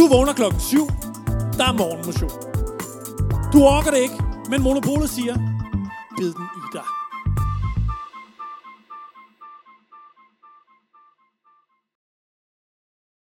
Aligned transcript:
Du 0.00 0.08
vågner 0.08 0.32
klokken 0.32 0.60
7. 0.60 0.86
Der 1.58 1.64
er 1.64 1.72
morgenmotion. 1.72 2.30
Du 3.52 3.58
orker 3.64 3.90
det 3.90 3.98
ikke, 3.98 4.14
men 4.50 4.62
Monopolet 4.62 5.10
siger, 5.10 5.34
bid 6.16 6.32
den 6.32 6.48
i 6.56 6.62
dig. 6.72 6.99